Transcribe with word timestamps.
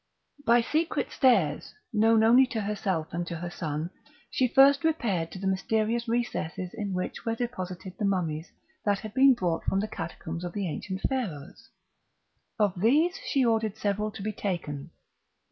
By 0.47 0.61
secret 0.61 1.11
stairs, 1.11 1.75
known 1.93 2.23
only 2.23 2.47
to 2.47 2.61
herself 2.61 3.09
and 3.13 3.27
to 3.27 3.35
her 3.35 3.51
son, 3.51 3.91
she 4.31 4.47
first 4.47 4.83
repaired 4.83 5.31
to 5.31 5.37
the 5.37 5.45
mysterious 5.45 6.07
recesses 6.07 6.71
in 6.73 6.93
which 6.95 7.23
were 7.23 7.35
deposited 7.35 7.93
the 7.99 8.05
mummies 8.05 8.51
that 8.83 8.97
had 9.01 9.13
been 9.13 9.35
brought 9.35 9.63
from 9.65 9.79
the 9.79 9.87
catacombs 9.87 10.43
of 10.43 10.53
the 10.53 10.67
ancient 10.67 11.01
Pharaohs; 11.01 11.69
of 12.57 12.79
these 12.81 13.17
she 13.27 13.45
ordered 13.45 13.77
several 13.77 14.09
to 14.13 14.23
be 14.23 14.33
taken. 14.33 14.89